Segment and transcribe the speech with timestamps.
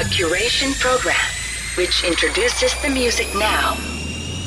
[0.00, 1.14] A curation program
[1.76, 3.76] which introduces the music now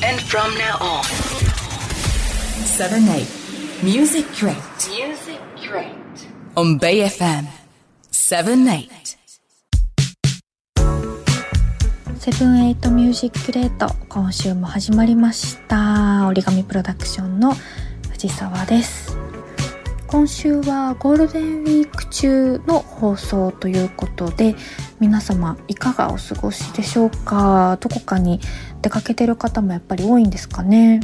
[0.02, 1.04] and from now on.
[2.66, 3.28] 7 8
[3.84, 4.58] Music Crate
[4.90, 5.94] Music Crate.
[6.56, 7.46] on Bay FM
[8.10, 8.90] 7 8
[12.18, 17.54] seven eight Music Crate 今週も始まりました origami PRODUCTIONS の
[18.10, 19.03] 藤沢です
[20.14, 24.56] 今週はゴールデンウィーク中の放送ということで
[25.00, 27.80] 皆様いかがお過ごしでしょうか？
[27.82, 28.40] どこかに
[28.84, 31.00] 出かけてる方もやっぱり多いんですかね？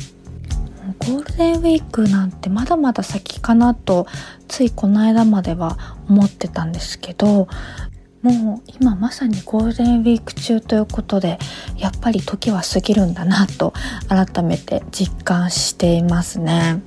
[1.00, 4.06] ゴールデンウィークなんてまだまだ先かなと
[4.48, 7.48] ついこの間までは思ってたんですけど
[8.22, 11.40] もう今まさにゴールデンウィーク中ということで
[11.78, 13.74] やっぱり時は過ぎるんだなと
[14.08, 16.84] 改めて実感していますね。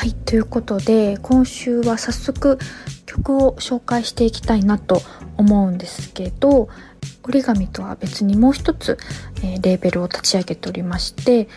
[0.00, 2.58] はいということで今週は早速
[3.04, 5.02] 曲を紹介していきたいなと
[5.36, 6.70] 思うんですけど
[7.22, 8.96] 折り紙とは別にもう一つ、
[9.42, 11.48] えーレーベルを立ち上げておりまして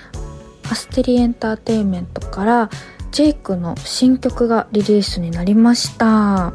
[0.69, 2.69] ASTERI ENTERTAINMENT から
[3.11, 6.51] JVKE の新曲がリリースになりました。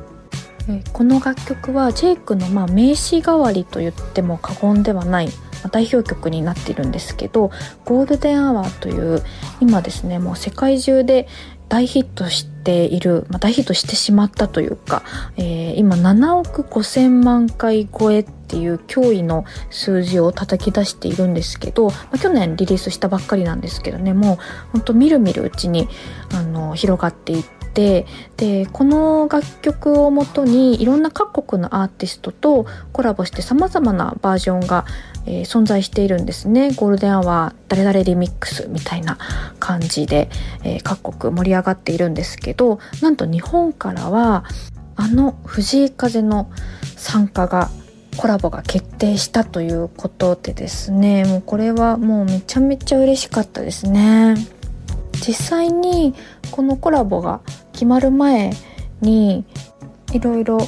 [0.68, 5.30] えーこの楽曲は JVKE のまあ名刺代わりと言っても過言ではない
[5.72, 7.50] 代表曲になっているんですけど
[7.86, 9.22] 「golden hour」という
[9.60, 11.26] 今ですねもう世界中で
[11.68, 15.02] 大ヒットしている、まあ、大ヒットしてしまったというか、
[15.36, 24.38] えー今7億5,000万回超えっていう驚異の数字を叩き出しているんですけど、まあ、去年リリースしたばっかりなんですけどねもう
[24.72, 25.88] ほんとみるみるうちに
[26.34, 34.84] あの広がっていってでこの楽曲をもとにいろんな各国のアーティストとコラボしてさまざまなバージョンが、
[35.28, 36.72] えー存在しているんですね。
[36.72, 39.18] golden hour 誰々リミックスみたいな
[39.60, 40.30] 感じで、
[40.64, 44.44] えー各国盛り上がっているんですけどなんと日本からは
[44.96, 46.50] あの藤井風の
[46.96, 47.70] 参加が
[48.16, 51.24] コラボが決定したということでですね。
[51.24, 54.34] もうこれはもうめちゃめちゃ嬉しかったですね。
[55.26, 56.14] 実際に
[56.50, 57.40] このコラボが
[57.72, 58.52] 決まる前
[59.00, 59.44] に
[60.12, 60.58] いろいろ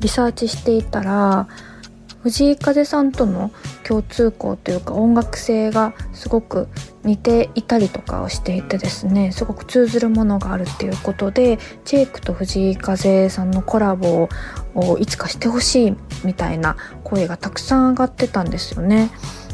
[0.00, 1.48] リサーチしていたら
[2.22, 3.50] 藤井風さんとの
[3.84, 6.68] 共通項というか音楽性がすごく
[7.04, 14.28] 似ていたりとかをしていてですねすごく通ずるものがあるっていうことでジェイクと藤井風さんのコラボ
[14.74, 19.10] をいつかしてほしいみたいな声がたくさん上がってたんですよね。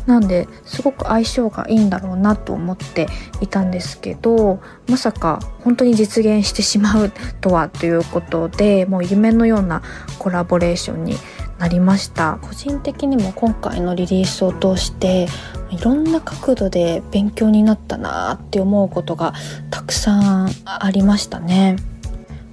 [0.07, 3.07] なんですごく相性がいいんだろうなと思って
[3.41, 7.11] いたんですけどまさか本当に実現してしまう
[7.41, 9.83] とはということでもう夢のような
[10.19, 11.17] コラボレーションに
[11.59, 12.39] なりました。
[12.43, 15.27] 個人的にも今回のリリースを通して
[15.71, 19.35] いろんな角度で勉強になったなって思うことが
[19.71, 21.77] たくさんありましたね。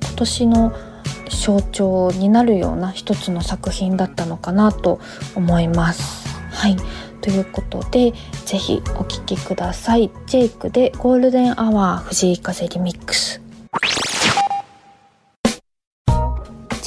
[0.04, 0.74] 今年の
[1.30, 5.00] 象徴になるような一つの作品だったのかなと
[5.36, 6.28] 思います。
[6.52, 6.78] はい。
[7.22, 8.14] ということで
[8.46, 10.12] ぜひお聴きください。
[10.26, 13.42] JVKE で golden hour 藤井風リミックス。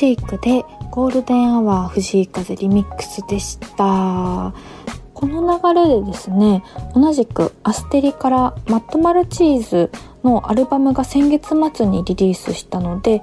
[0.04, 4.52] JVKE で golden hour 藤井風リミックスでした。
[5.14, 6.62] この流れでですね
[6.94, 9.90] 同じく ASTERI から Matt Maltese
[10.22, 13.22] のアルバムが先月末にリリースしたので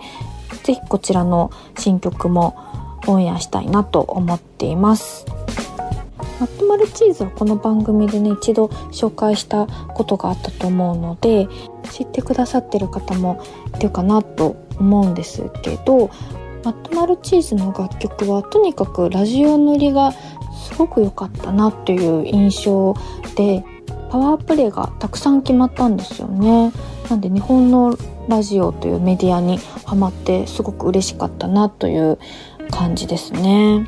[0.63, 2.57] ぜひこちらの新曲も
[3.05, 5.27] オンエアしたいなと思っています。
[6.39, 11.47] Matt Maltese はこの番組でね一度紹介したことがあったと思うので
[11.91, 13.39] 知ってくださってる方も
[13.77, 16.09] いるかなと思うんですけど
[16.63, 22.95] マットマルチーズの楽曲はとにかくラジオ乗りがすごく良かったなっていう印象
[23.35, 23.63] で
[24.09, 26.72] パワープレイがたくさん決まったんですよね。
[27.09, 32.19] なんで日本のラジオというメディアにハマってすごく嬉しかったなという
[32.69, 33.88] 感じですね。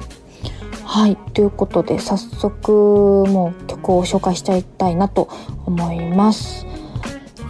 [0.83, 5.29] はいということで早速もう曲を紹介していたいなと
[5.65, 6.72] 思います。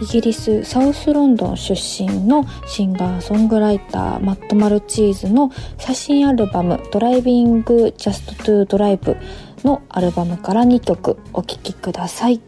[0.00, 9.16] イギリスサウスロンドン出身のシンガーソングライターマット・マルチーズの最新アルバム「ドライビング・ジャスト・トゥ・ドライブ」
[9.62, 12.40] のアルバムから2曲お聴きください。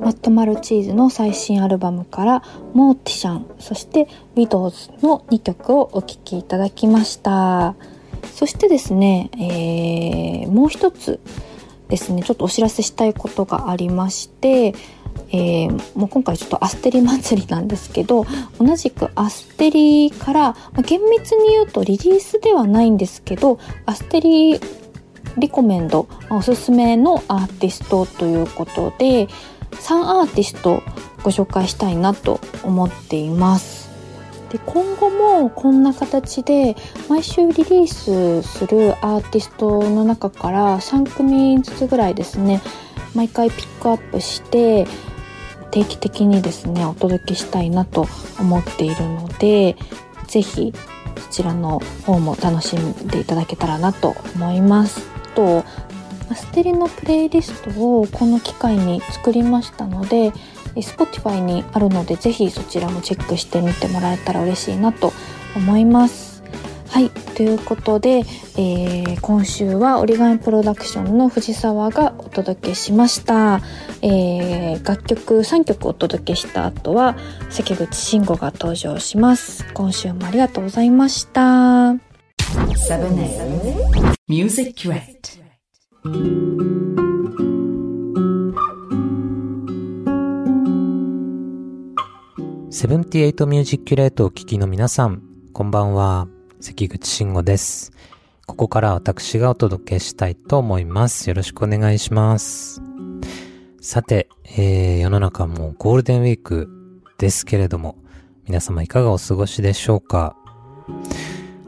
[0.00, 2.42] マット・マルチーズの最新アルバムから
[2.74, 7.74] 「モーティシャン」そして「ウィドウズ」の2曲をお聴きいただきました。
[8.32, 11.20] そしてですね、えーもう一つ
[11.88, 14.74] ですねちょっとお知らせしたいことがありまして、
[15.30, 18.26] えーもう今回ちょっとアステリ祭りなんですけど
[18.58, 24.60] 同じくアステリから、まあ厳密に言うとリリースではないんですけどアステリ
[25.38, 29.26] リコメンドまあおすすめのアーティストということで
[29.72, 30.82] 3アーティスト
[31.22, 33.85] ご紹介したいなと思っています。
[34.50, 36.76] で今後もこんな形で
[37.08, 42.62] 毎週リリースするアーティストの中から3組ずつぐらいですね
[43.14, 44.86] 毎回ピックアップして
[45.70, 48.06] 定期的にですねお届けしたいなと
[48.38, 49.76] 思っているので
[50.28, 50.72] 是非
[51.18, 55.08] そちらの方も楽しんでいただけたらなと思います。
[55.34, 55.64] と
[56.34, 60.32] ステレのプレイリストをこの機会に作りましたので
[60.76, 65.12] Spotify にあるのでぜひそちらもチェックしてみてもらえたら嬉しいなと
[65.56, 66.36] 思います。
[66.88, 68.22] はいということで、
[68.56, 73.60] えー、今週は折り紙プロダクションの藤沢がお届けしました、
[74.00, 77.16] えー、楽曲3曲お届けした後は
[77.50, 79.66] 関口慎吾が登場します。
[79.74, 81.92] 今週もありがとうございました。
[84.28, 85.20] ミュージックレ
[86.04, 87.05] ッド
[92.76, 95.22] 78ミュージックレートを聴きの皆さん、
[95.54, 96.28] こんばんは。
[96.60, 97.90] 関口慎吾です。
[98.46, 101.30] ここから私がお届けしたいと思います。
[101.30, 102.82] よろしくお願いします。
[103.80, 104.28] さて、
[104.58, 106.68] えー、世の中もゴールデンウィーク
[107.16, 107.96] ですけれども、
[108.46, 110.36] 皆様いかがお過ごしでしょうか？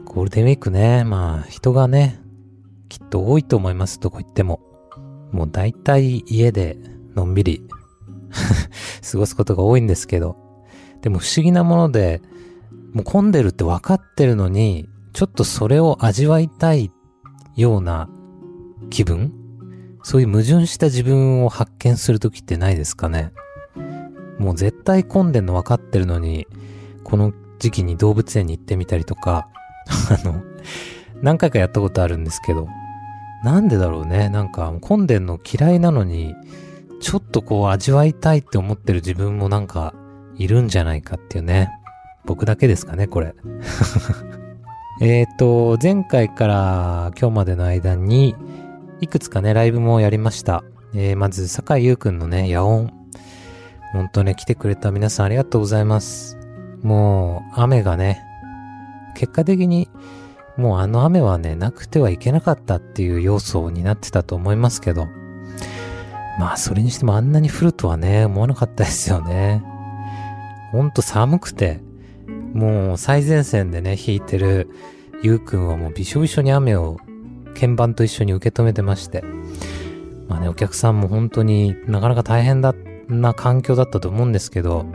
[0.05, 2.21] ゴールデンウィークね、まあ人がね、
[2.87, 4.59] きっと多いと思います、どこ行っても。
[5.31, 6.77] もう大体家で
[7.15, 7.67] のんびり
[9.11, 10.48] 過ごすことが多いんですけど、
[11.01, 12.21] でも不思議なもので、
[12.93, 16.91] もう混んでるって分かってるのに、ちょっとそれを味わいたい
[17.55, 18.09] ような
[18.89, 19.33] 気分？
[20.01, 23.33] そういう矛盾した自分を発見するときってないですかね？
[24.37, 26.47] もう絶対混んでんの分かってるのに、
[27.03, 29.49] この時期に動物園に行ってみたりとか、
[30.09, 30.41] あの、
[31.21, 32.67] 何回かやったことあるんですけど、
[33.43, 34.29] なんでだろうね？
[34.29, 36.33] なんか混んでんの嫌いなのに、
[37.01, 39.93] ちょっとこう味わいたいって思ってる自分もなんか
[40.39, 41.69] いるんじゃないかっていうね。
[42.25, 43.35] 僕だけですかね、これ。
[45.01, 48.35] えっと、前回から今日までの間に、
[49.01, 50.63] いくつかね、ライブもやりました。
[50.95, 52.91] えー、まず、坂井優くんのね、野音。
[53.93, 56.37] ほんとね、来てくれた皆さんありがとうございます。
[56.81, 58.21] もう、雨がね、
[59.15, 59.89] 結果的に、
[60.57, 65.07] もうあの雨はね、なくてはいけなかったっていう要素になってたと思いますけど、
[66.37, 69.63] まあ、それにしてもあんなに降るとはね、思わなかったですよね。
[70.71, 71.81] ほんと寒くて、
[72.53, 74.69] もう最前線でね、弾いてる
[75.21, 76.97] ゆうくんはもうびしょびしょに雨を
[77.59, 79.23] 鍵盤と一緒に受け止めてまして。
[80.27, 82.75] まあね、お客さんも本当になかなか大変だ
[83.07, 84.85] な環境だったと思うんですけど、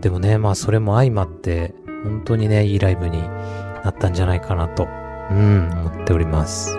[0.00, 4.86] でもね、まあそれも相まって、本当にね、いいライブになったんじゃないかなと、
[5.30, 6.76] うん、思っております。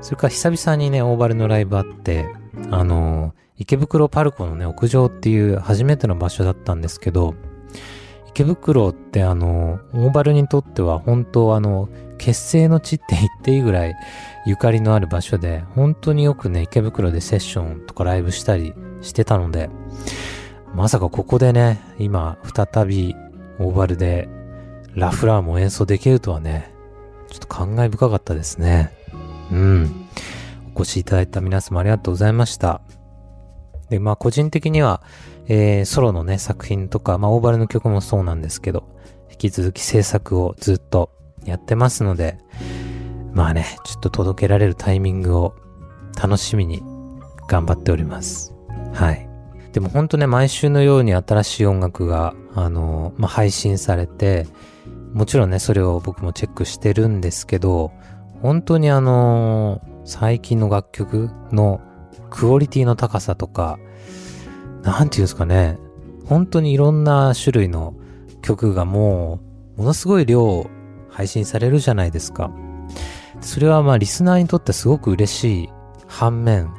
[0.00, 2.26] それから久々にね、オーバルのライブあって、
[2.70, 7.34] あの池袋パルコのね、屋上っていう初めての場所だったんですけど、
[8.28, 13.94] 池袋ってあの、オーバルにとっては本当あの、結成の地って言っていいぐらい
[14.46, 19.70] ゆかりのある場所で、本当によくね、池袋でセッションとかライブしたりしてたので、
[20.74, 23.14] まさかここでね、今、再び
[23.60, 24.28] オーバルで
[24.94, 26.74] ラフラーも演奏できるとはね、
[27.28, 28.92] ちょっと感慨深かったですね。
[29.52, 30.06] うん。
[30.74, 32.80] お越しいただいた皆様ありがとうございました。
[33.94, 35.02] で、まあ個人的には、
[35.46, 38.84] えー、ソロのね、作品とか、まあ、オーバルの曲もそうなんですけど、
[39.30, 41.10] 引き続き制作をずっと
[41.44, 42.38] やってますので、
[43.32, 45.54] まあね、ちょっと届けられるタイミングを
[46.20, 46.82] 楽しみに
[47.48, 48.54] 頑張っております。
[48.92, 49.28] はい。
[49.72, 54.46] でもほんとね、毎週のように新しい音楽が、あの、まあ、配信されて、
[55.12, 57.92] もちろんね、それを僕もチェックしてるんですけど、
[58.42, 61.80] 本当にあの最近の楽曲の
[62.34, 63.78] クオリティの高さとか、
[64.82, 65.78] なんていうんですかね、
[66.26, 67.94] 本当にいろんな種類の
[68.42, 69.38] 曲がも
[69.76, 70.68] う、ものすごい量
[71.08, 72.50] 配信されるじゃないですか。
[73.40, 75.68] それはまあリスナーにとってすごく嬉しい
[76.08, 76.74] 反面、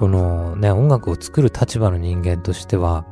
[0.00, 3.06] このね、音楽を作る立場の人間としては、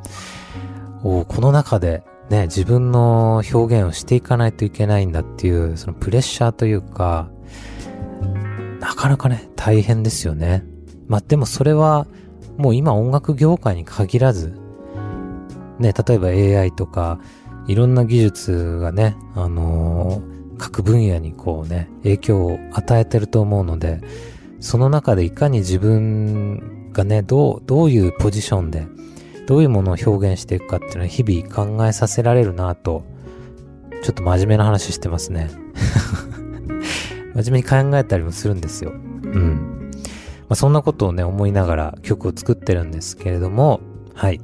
[1.05, 7.31] おこの中でね、自分の表現をしていかないといけないんだっていう、そのプレッシャーというか、
[8.81, 10.65] なかなかね、大変ですよね。
[11.09, 12.07] まあでもそれは、
[12.57, 14.59] もう今音楽業界に限らず、
[15.79, 17.21] ね、例えば AI とか、
[17.67, 24.01] いろんな技術がね、あのー、各分野にこうね、影響を与えてると思うので、
[24.61, 28.87] その中でいかに自分がね、どう、どういうポジションで、
[29.47, 33.05] どういうものを表現していくかっていうのは日々考えさせられるなと、
[34.03, 35.51] ちょっと真面目な話してますね。
[37.35, 38.93] 真面目に考えたりもするんですよ。
[38.93, 38.95] う
[39.29, 39.76] ん。
[40.49, 43.81] まあ、そんなことをね、思いながら曲を作ってるんですけれども、
[44.15, 44.39] はい。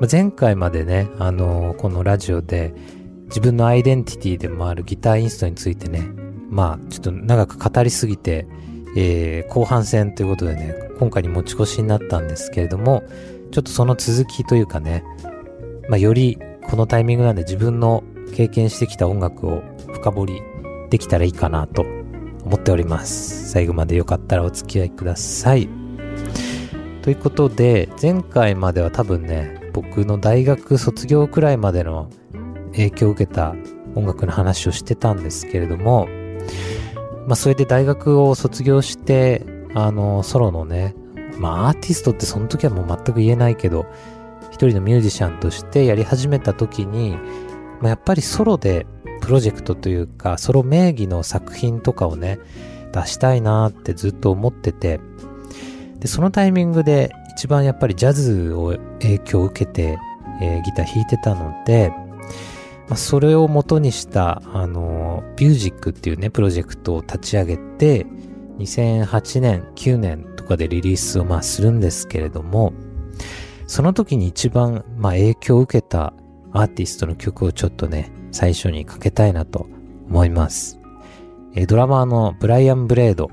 [0.00, 2.74] まあ、前回までね、あのー、このラジオで
[3.26, 6.10] 自分のアイデンティティでもあるギターインストについてね、
[6.50, 8.46] まあ、ちょっと長く語りすぎて、
[8.96, 13.02] えー、後半戦ということでね、今回に持ち越しになったんですけれども、
[13.50, 15.04] ちょっとその続きというかね、
[15.88, 18.02] まあ、よりこのタイミングなんで自分の
[18.34, 20.42] 経験してきた音楽を深掘り
[20.90, 21.84] できたらいいかなと
[22.44, 23.50] 思っております。
[23.50, 25.68] 最後までよかったらお付き合いください。
[27.02, 32.08] ということで、前回までは多分ね、僕の大学卒業くらいまでの
[32.72, 33.54] 影響を受けた
[33.94, 36.08] 音楽の話をしてたんですけれども、
[37.26, 40.94] まあそれで大学を卒業して、あの、ソロのね、
[41.38, 43.86] まあアーティストってその時はもう全く言えないけど、
[44.50, 47.18] 一人のミュージシャンとしてやり始めた時に、
[47.80, 48.86] まあ、やっぱりソロで
[49.24, 52.38] プロジェクトというか、ソロ名義の作品とかをね、
[52.92, 55.00] 出したいなってずっと思ってて、
[55.98, 59.98] で、そのタイミングで一番やっぱりジャズを影響を受けて、
[60.42, 61.90] えー、ギター弾いてたので、
[62.86, 68.06] まあ、それを元にした、あのー、ビュージックっていうね、プロジェクトを立ち上げて、
[68.58, 72.74] 2008年、9年とかでリリースをまあするんですけれども、
[73.66, 76.12] その時に一番まあ影響を受けた
[76.52, 79.68] アーティストの曲をちょっとね、最初にかけたいなと
[80.08, 80.80] 思います。
[81.54, 83.30] えー、ドラマーのブライアン・ブレード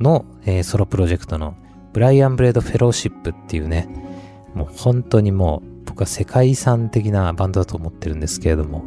[0.00, 1.54] の、えー、ソロプロジェクトの
[1.92, 3.88] ブライアン・ブレード・フェローシップっていうね、
[4.54, 8.84] もう本当にもう僕は世界遺産的なバンドだと思ってるんですけれども、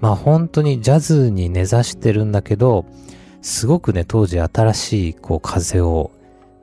[0.00, 2.86] まあ本当にジャズに根ざしてるんだけど、
[3.42, 6.10] すごくね、当時新しいこう風を、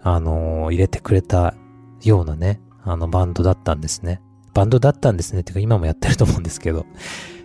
[0.02, 1.56] あのー、入れてくれた
[2.04, 4.22] ようなね、あのバンドだったんですね。
[4.54, 5.42] バンドだったんですね。
[5.42, 6.86] ってか今もやってると思うんですけど、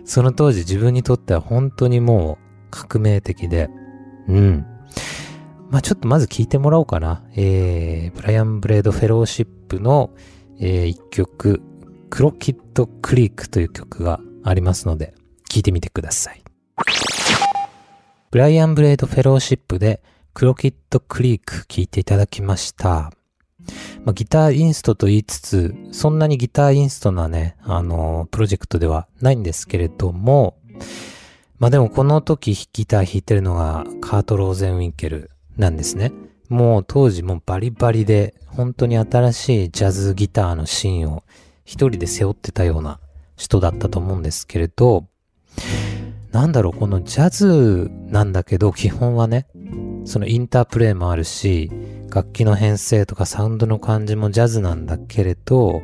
[0.09, 3.69] その当時自分にとっては本当にもう革命的で、
[4.27, 4.65] うん。
[5.69, 7.23] まあちょっとまず聞いてもらおうかな。
[7.35, 10.09] えー、ブライアン・ブレード・フェローシップの、
[10.59, 11.61] えー、一曲、
[12.09, 15.13] クロキッド・クリークという曲がありますので、
[15.47, 16.41] 聞いてみてください。
[18.31, 20.01] ブライアン・ブレード・フェローシップで、
[20.33, 23.11] クロキッド・クリーク聞いていただきました。
[24.05, 30.57] まあ、ギターインストと言いつつ、そんなにギターインストなね、あのー、プロジェクトではないんですけれども、
[31.59, 36.13] まあでもこの時ギター弾いてるのがカート・ローゼンウィンケルなんですね。
[36.47, 41.23] もう当時もバリバリで本当に新しいジャズギターのシーンを
[41.65, 42.99] 一人で背負ってたような
[43.35, 45.05] 人だったと思うんですけれど、
[46.31, 49.47] なんだろう、このジャズなんだけど基本はね、
[50.05, 51.71] そのインタープレイもあるし、
[52.13, 55.81] 楽器の編成とかサウンドの感じもジャズなんだけれど、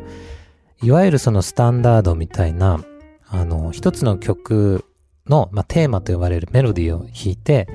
[0.82, 2.84] いわゆるそのスタンダードみたいな、
[3.28, 4.86] あの、一つの曲
[5.28, 7.68] の、まあ、テーマと呼ばれるメロディーを弾いて、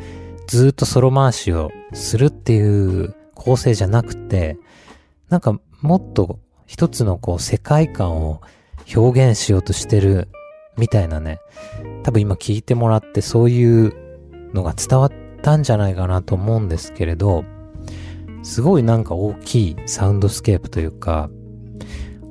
[0.46, 4.58] ずっとソロ回しをするっていう構成じゃなくて、
[5.28, 8.40] なんかもっと一つのこう世界観を
[8.94, 10.28] 表現しようとしてる
[10.76, 11.38] みたいなね、
[12.02, 13.94] 多分今聞いてもらってそういう
[14.52, 17.44] のが伝わったんじゃないかなと思うんですけれど、
[18.42, 21.30] すごいなんか大きいサウンドスケープというか、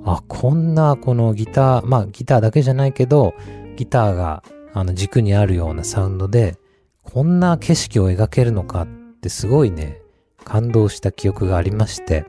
[0.05, 3.33] あ、こんなこのギター、まあギターだけじゃないけど、
[3.75, 6.57] ギターがあの軸にあるようなサウンドで、
[7.03, 8.87] こんな景色を描けるのかっ
[9.21, 10.01] てすごいね、
[10.43, 12.25] 感動した記憶がありまして、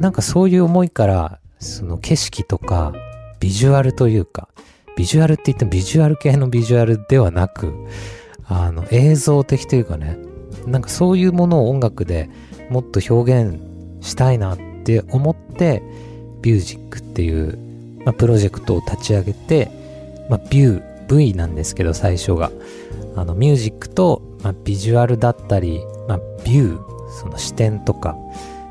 [0.00, 2.92] なんかそういう思いから、その景色とか、
[3.38, 4.48] ビジュアルというか、
[4.96, 7.74] ビジュアルって言ってもビジュアル系のビジュアルではなく、
[8.50, 10.18] あの映像的というかね、
[10.66, 12.28] なんかそういうものを音楽で
[12.68, 13.60] もっと表現
[14.00, 15.82] したいなって思って、
[16.42, 17.58] ビュージックっていう、
[18.04, 19.70] まあ、プロジェクトを立ち上げて、
[20.28, 22.50] まあ、ビュー、V なんですけど最初が。
[23.16, 28.16] あの、ミュージックと、まあ、ビジュアルだったり、まあ、ビュー、その視点とか、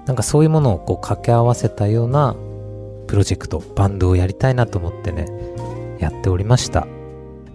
[0.05, 2.35] なんかそういうものをこう掛け合わせたような
[3.07, 5.27] プロジェクト、バンドをやりたいなと思ってね、
[5.99, 6.87] やっておりました。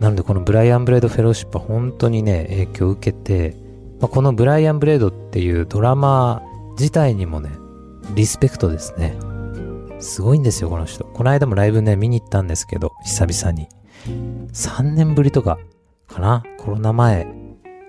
[0.04, 3.56] なのでこのブライアン・ブレード・フェローシップは本当にね、影響を受けて、
[4.00, 6.42] まあ、このブライアン・ブレードっていうドラマ
[6.78, 7.48] 自体にもね、
[8.14, 9.16] リスペクトですね。
[10.00, 11.06] すごいんですよ、この人。
[11.06, 13.66] この間もライブね、見に行ったんですけど、久々に。
[14.52, 15.58] 3年ぶりとか、
[16.06, 16.42] かな？
[16.58, 17.26] コロナ前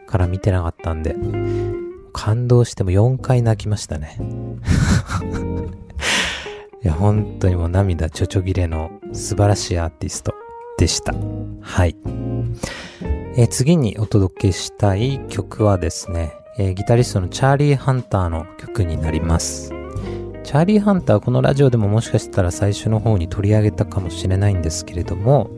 [0.08, 1.18] から見てなかったんで、
[2.14, 4.18] 感動しても4回泣きましたね。
[6.82, 10.34] いや、本当にもう涙ちょちょぎれの素晴らしいアーティスト
[10.78, 11.14] でした。
[11.62, 11.96] はい。
[13.38, 19.70] えー、次にお届けしたい曲はですね、えー、ギタリストのチャーリー・ハンターの曲になります。
[20.44, 25.50] チャーリー・ハンターこのラジオでももしかしたら最初の方に取り上げたかもしれないんですけれども、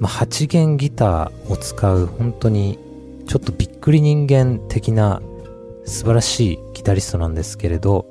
[0.00, 2.78] まあ、8弦ギターを使う本当に
[3.26, 5.22] ちょっとびっくり人間的な
[5.84, 8.06] 素晴らしいギタリストなんですけれど、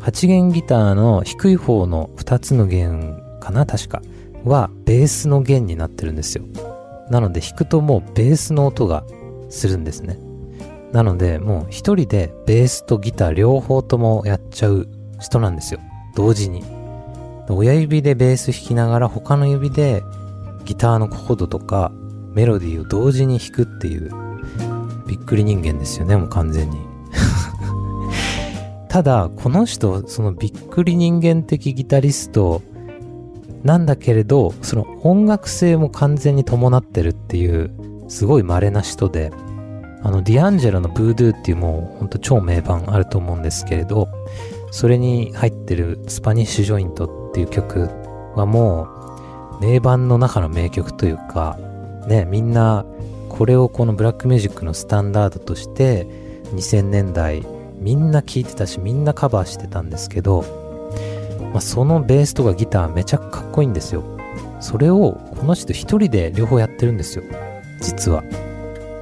[0.00, 4.02] 8弦ギターの低い方の2つの弦かな確か
[4.46, 6.44] はベースの弦になってるんですよ。
[7.10, 9.04] なので弾くともうベースの音が
[9.50, 10.18] するんですね。
[10.92, 14.88] なのでもう一人でベースとギター両方ともやっちゃう
[15.20, 15.80] 人なんですよ。
[16.14, 16.64] 同時に。
[17.48, 20.02] 親指でベース弾きながら他の指で
[20.64, 21.92] ギターのコードとか
[22.34, 24.10] メロディーを同時に弾くっていう
[25.06, 26.78] びっくり人間ですよね、もう完全に。
[28.88, 32.62] ただ、この人、そのびっくり人間的ギタリスト
[33.66, 37.70] なんだけれど、その音楽性も完全に伴ってるっていう、
[38.08, 39.32] すごい稀な人で、
[40.02, 44.08] あの、ディアンジェロのブードゥーっていうもうほんと超名盤あると思うんですけれど、
[44.70, 47.88] それに入ってるスパニッシュジョイントっていう曲
[48.34, 48.88] はも
[49.60, 51.58] う名盤の中の名曲というか、
[52.06, 52.84] ね、みんな
[53.28, 56.06] これをこのブラックミュージックのスタンダードとして
[56.54, 57.44] 2000年代
[57.78, 60.65] みんな聴いてたしみんなカバーしてたんですけど
[61.52, 64.02] まあ、そのベースとかギターめちゃかっこいいんですよ。
[64.60, 67.24] それをこの人一人で両方やってるんですよ。
[67.80, 68.22] 実は。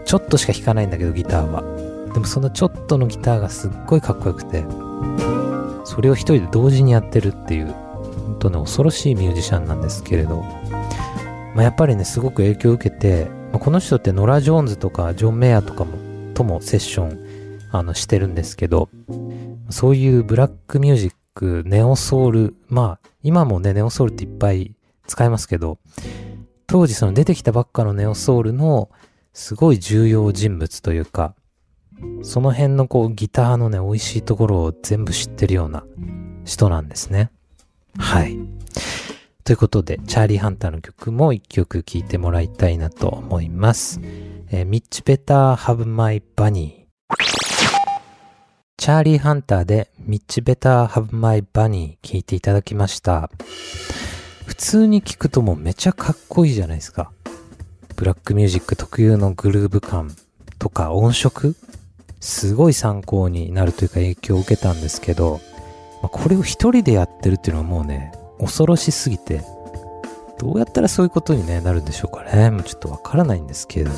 [0.05, 1.63] ちょっとしか弾かないんだけどギターは。
[2.13, 4.65] でもそのちょっとのギターがすっごいかっこよくて、
[5.85, 10.43] それを一人で同時にやってるっていう、本当ね、恐ろしいミュージシャンなんですけれど、
[11.55, 15.93] まあ、やっぱりね、すごく影響を受けて、まあ、この人ってノラ・ジョーンズとかジョン・メアとかも、
[16.35, 17.19] ともセッション、
[17.71, 18.89] あの、してるんですけど、
[19.71, 24.75] そういうブラックミュージック、ネオソウル、まあ、今もね、ネオソウルっていっぱい
[25.07, 25.79] 使いますけど、
[26.67, 28.91] 当時その出てきたばっかのネオソウルの
[29.33, 31.35] すごい重要人物というか、
[32.23, 35.85] その辺のこうギターのね、美味しいところを全部知ってるような
[36.45, 37.31] 人なんですね。
[37.99, 38.39] はい。
[39.45, 44.01] ということで、チャーリー・ハンターの曲も一曲聴いてもらいたいなと思います。
[44.51, 47.54] えー、ミッチ・ベター・ハブ・マイ・バニー。
[48.85, 53.31] チャーリー・ハンターでミッチ・ベター・ハブ・マイ・バニー聞いていただきました。
[54.45, 57.11] 普通に聞くともうめちゃかっこいいじゃないですか。
[57.97, 60.15] ブラックミュージック特有のグルーヴ感
[60.59, 61.57] とか音色
[62.21, 65.41] すごい参考になるというか影響を受けたんですけど、
[66.03, 69.41] まあ、これを一人でやってるっていうのはもうね、恐ろしすぎて、
[70.39, 72.51] どうやったらそういうことに、ね、なるんでしょうかね。
[72.51, 73.97] もうちょっとわからないんですけれども。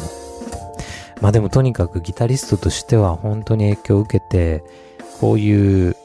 [1.20, 4.62] まあでもとにかくギタリストとしては本当に影響を受けて、
[5.20, 5.96] こういう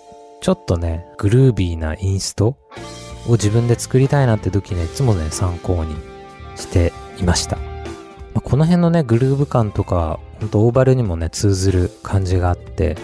[0.41, 2.57] ちょっとね、グルービーなインスト
[3.27, 5.95] を自分で作りたいなって時にいつもね、参考に
[6.55, 7.57] していました。
[7.57, 7.63] ま
[8.37, 12.97] あ、この辺のね、グルーヴ感とか、ほんとオーバルにもね、通ずる感じがあって、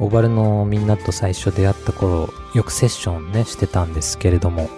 [0.00, 4.68] オーバルのみんなと最初出会った頃、よくセッションね、してたんですけれども、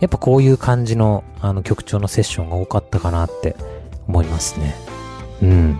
[0.00, 3.56] やっぱこういう感じの、あの、曲調のセッションが多かったかなって
[4.08, 4.76] 思いますね。
[5.42, 5.78] うん。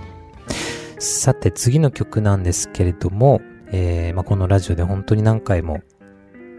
[1.04, 5.82] さて次の曲なんですけれども、えーまあ、このラジオで本当に何回も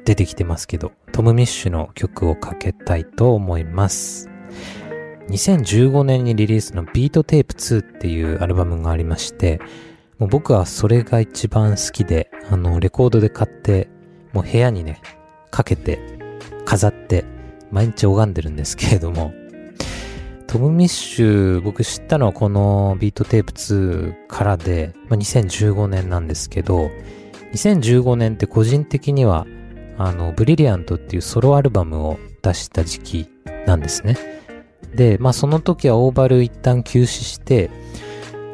[0.06, 4.30] 出てきてますけど、トム・ミッシュの曲をかけたいと思います。
[5.30, 9.60] 2015年にリリースのビートテープ2っていうアルバムがありまして、
[10.20, 13.90] もう僕はそれが一番好きで、あの、レコードで買って、
[14.32, 15.02] もう部屋にね、
[15.50, 16.00] かけて、
[16.66, 17.26] 飾って、
[17.72, 19.34] 毎日拝んでるんですけれども、
[20.56, 26.92] Tom Misch、僕知ったのはこの Beat Tape 2からで、まあ、2015年なんですけど、
[27.52, 29.46] 2015年って個人的には、
[29.98, 33.30] あの、 Brilliant っていうソロアルバムを出した時期
[33.68, 34.16] なんですね。
[34.96, 37.70] で、まあその時は Ovall 一旦休止して、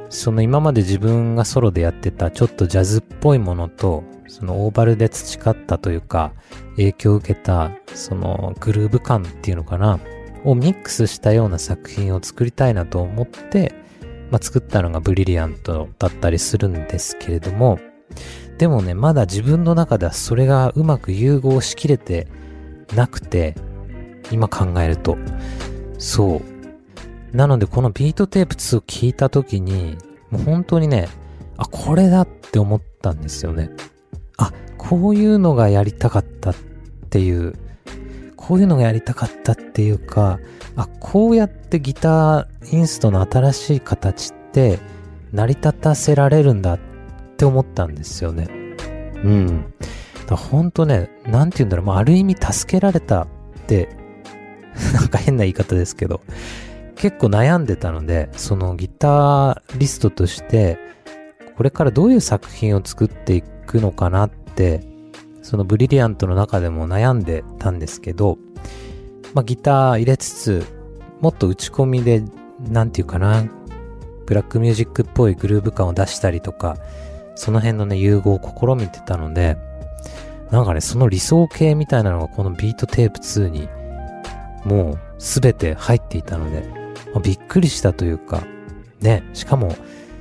[0.09, 6.33] その今まで自分がソロでやってたちょっとジャズっぽいものと、その Ovall で培ったというか、
[6.77, 9.99] 影響を受けた、そのグルーヴ感っていうのかな、
[10.43, 13.73] をミックスしたような作品を作りたいなと思って、
[14.31, 17.79] まあ、作ったのがブリリアントだったりするんですけれども、
[18.57, 22.27] でもね、まだ自分の中ではそれがうまく融合しきれて
[22.95, 23.55] なくて、
[24.31, 25.17] 今考えると。
[25.97, 26.41] そ
[27.33, 27.35] う。
[27.35, 29.97] なのでこのビートテープ2を聞いた時に、
[30.29, 31.09] もう本当にね、
[31.57, 33.71] あ、これだって思ったんですよね。
[34.37, 36.55] あ、こういうのがやりたかったっ
[37.09, 37.53] ていう
[38.41, 40.39] こういうのがやりたかったっていうか、
[40.75, 44.79] あ、こうやってギターインストの新しい形って
[45.31, 46.79] 成り立たせられるんだっ
[47.37, 48.49] て思ったんですよね。
[49.23, 49.73] うん。
[50.25, 53.27] だほんとね、なんて言うんだろう、まあ、ある意味助けられたっ
[53.67, 53.89] て、
[54.95, 56.21] なんか変な言い方ですけど、
[56.95, 60.79] 結構悩んでたので、そのギタリストとして、
[61.57, 64.81] これからどういう作品を作っていくのかなって
[65.51, 68.37] そのブリリアントの中でも悩んでたんですけど、
[69.33, 70.65] まあ、ギター入れつつ、
[71.19, 72.23] もっと打ち込みで、
[72.69, 73.43] なんていうかな、
[74.25, 76.77] ブラックミュージックっぽいグルーヴ感を出したりとか、
[77.35, 79.57] その辺のね、融合を試みてたので、
[80.51, 83.67] なんかね、その理想形みたいなのがこのビートテープ2に
[84.63, 86.61] もうすべて入っていたので、
[87.13, 88.41] まあびっくりしたというか、
[89.01, 89.75] ね、しかも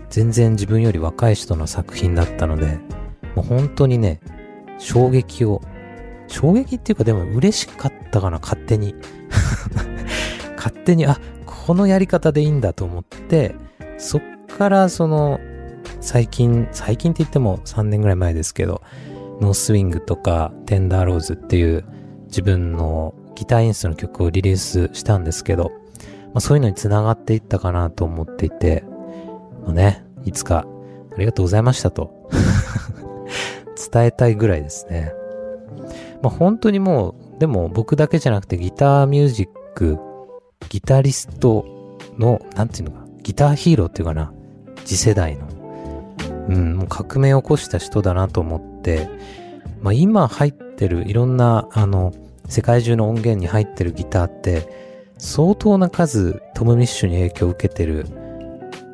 [0.08, 2.80] 全然自分より若い人の作品だったので、
[3.36, 4.20] もう本当にね、
[4.80, 5.62] 衝撃を、
[6.26, 8.94] 衝撃っていうかでも嬉しかったかな、勝手に。
[10.56, 13.54] 勝手に、あ、このやり方でいいんだと思って、
[13.98, 14.22] そっ
[14.58, 15.38] からその、
[16.00, 18.82] 最近、最近って言っても3年ぐらい前ですけど、
[19.40, 21.84] ノースウィングとかテンダーローズっていう
[22.26, 25.72] 自分のギターインストの曲をリリースしたんですけど、
[26.32, 28.84] まあ、そういうのに繋がっていったかなと思っていて、
[29.64, 30.66] まあね、いつか
[31.12, 32.19] ありがとうございましたと
[33.92, 35.12] 伝えたいぐらいですね。
[36.22, 39.98] まあ本当にもう、でも僕だけじゃなくてギターミュージック、
[40.68, 41.64] ギタリスト
[42.18, 44.32] の、なんていうのか、ギターヒーローっていうかな、
[44.84, 45.48] 次世代の、
[46.48, 49.08] うん、もう革命を起こした人だなと思って、
[49.80, 52.12] まあ今入ってるいろんな、あの、
[52.46, 54.68] 世界中の音源に入ってるギターって、
[55.18, 58.06] 相当な数トム・ミッシュに影響を受けてる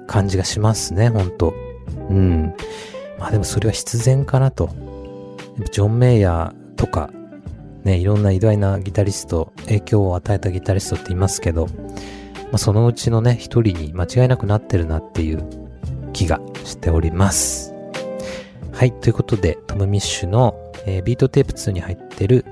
[0.06, 1.54] 感じがしますね、ほんと。
[2.10, 2.54] うん。
[3.18, 4.70] まあでもそれは必然かなと。
[5.70, 7.10] ジョン・メイヤーとか、
[7.84, 15.44] ね、いろんな偉大なギタリスト、影響を与えたギタリストっていますけど、まあそのうちのね、一人に間違いなくなってるなっていう
[16.12, 17.72] 気がしております。
[18.72, 22.44] はい、ということで、トム・ミッシュの、えービートテープ2に入ってる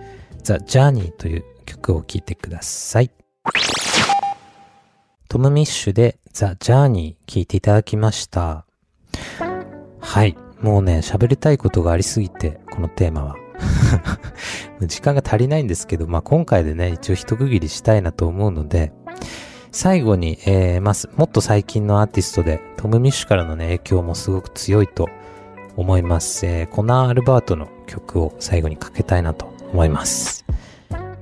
[0.43, 3.11] The Journey という曲を聴いてください。
[5.29, 8.65] トム・ミッシュで The Journey 聴いていただきました。
[10.01, 10.37] はい。
[10.61, 13.37] もうね、喋りたいことがありすぎて、このテーマは。
[14.83, 18.93] 時間が足りないんですけど、まあ、今回でね、一応一区切りしたいなと思うので、
[19.71, 25.09] 最後に、えー、まあ、もっと最近のアーティストで、トム・ミッシュからのね、影響もすごく強いと
[25.77, 26.47] 思います。
[26.47, 30.45] えー、コナー・アルバートの曲を最後にかけたいなと思います。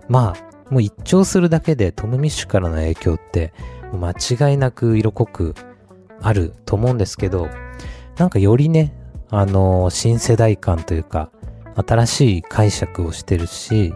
[0.08, 3.52] まあ、もう一聴するだけでトム・ミッシュからの影響って、
[3.92, 4.12] 間
[4.50, 5.54] 違いなく色濃く
[6.22, 7.48] あると思うんですけど、
[8.16, 8.94] なんかよりね、
[9.28, 11.30] あのー新世代感というか、
[11.74, 13.94] 新しい解釈をしてるし、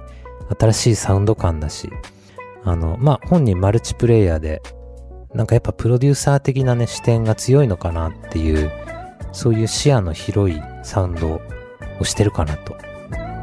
[0.59, 1.91] 新しいサウンド感だし、
[2.65, 4.62] あの、まあ、本人マルチプレイヤーで、
[5.35, 8.71] なんかやっぱプロデューサー的なね、視点が強いのかなっていう、
[9.33, 11.41] そういう視野の広いサウンド
[12.01, 12.77] をしてるかなと。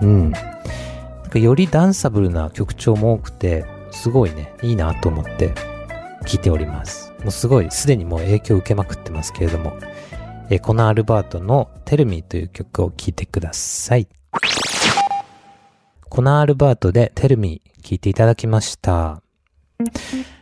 [0.02, 0.32] うん。
[0.32, 5.54] なんかよりダンサブルな曲調も多くて、すごいね、いいなと思って
[6.26, 7.13] 聞いております。
[7.22, 9.74] もうすごい、すでにもう影響を受けまくってますけれども、
[10.50, 14.08] えーコナー・アルバートの Tell Me という曲を聴いてください。
[16.10, 19.22] コナー・アルバートで Tell Me 聴いていただきました。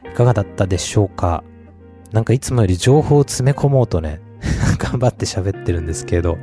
[0.06, 1.44] いかがだったでしょうか？
[2.12, 4.20] なんかいつもより情報を詰め込もうとね、
[4.78, 6.38] 頑張って喋ってるんですけど、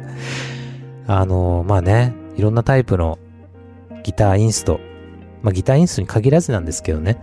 [1.07, 3.19] あのーまあね、いろんなタイプの
[4.03, 4.81] ギターインスト、
[5.43, 7.19] まあギターインストに限らずなんですけどね、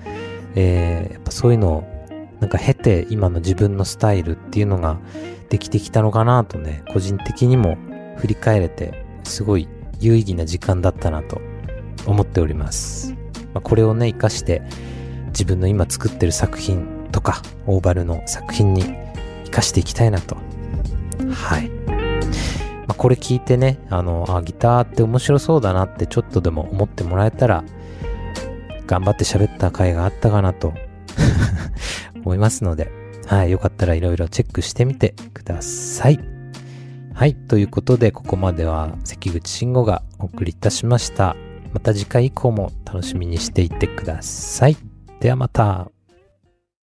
[0.56, 1.84] えーやっぱそういうのを
[2.40, 5.00] なんか経て今の自分のスタイルっていうのが
[5.50, 7.78] できてきたのかなとね、個人的にも
[8.18, 9.68] 振り返れて、すごい
[10.00, 11.42] 有意義な時間だったなと
[12.06, 13.14] 思っております。
[13.54, 14.62] まあ、これをね、活かして
[15.28, 18.84] 自分の今作ってる作品とか、オーバルの作品に
[19.46, 20.38] 活かしていきたいなと。
[21.32, 21.70] はい。
[22.88, 27.64] まあ、これ聞いてね、あの、あ、ギターって面白そうだなってちょっとでも思ってもらえたら、
[28.86, 30.74] 頑張って喋った回があったかなと
[32.24, 32.92] 思いますので、
[33.26, 36.35] はい、よかったらいろいろチェックしてみてください。
[37.16, 41.38] はい、ということで、ここまでは関口慎吾がお送りいたしました。
[41.72, 44.76] また次回以降も楽しみにしていてください。
[45.22, 45.95] ではまた。